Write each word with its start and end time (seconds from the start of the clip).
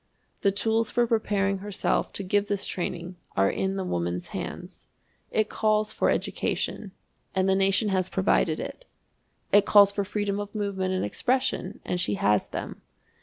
The 0.41 0.51
tools 0.51 0.89
for 0.89 1.05
preparing 1.05 1.59
herself 1.59 2.11
to 2.13 2.23
give 2.23 2.47
this 2.47 2.65
training 2.65 3.17
are 3.37 3.51
in 3.51 3.75
the 3.75 3.83
woman's 3.83 4.29
hands. 4.29 4.87
It 5.29 5.47
calls 5.47 5.93
for 5.93 6.09
education, 6.09 6.91
and 7.35 7.47
the 7.47 7.53
nation 7.53 7.89
has 7.89 8.09
provided 8.09 8.59
it. 8.59 8.85
It 9.51 9.67
calls 9.67 9.91
for 9.91 10.03
freedom 10.03 10.39
of 10.39 10.55
movement 10.55 10.95
and 10.95 11.05
expression, 11.05 11.81
and 11.85 12.01
she 12.01 12.15
has 12.15 12.47
them. 12.47 12.81